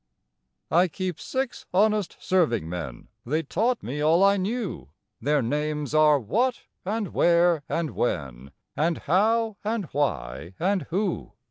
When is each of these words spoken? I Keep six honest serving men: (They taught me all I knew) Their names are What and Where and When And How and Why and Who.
I 0.71 0.87
Keep 0.87 1.19
six 1.19 1.67
honest 1.71 2.17
serving 2.19 2.67
men: 2.67 3.09
(They 3.23 3.43
taught 3.43 3.83
me 3.83 4.01
all 4.01 4.23
I 4.23 4.35
knew) 4.35 4.89
Their 5.21 5.43
names 5.43 5.93
are 5.93 6.17
What 6.19 6.63
and 6.83 7.13
Where 7.13 7.61
and 7.69 7.91
When 7.91 8.49
And 8.75 8.97
How 8.97 9.57
and 9.63 9.85
Why 9.91 10.55
and 10.59 10.87
Who. 10.89 11.33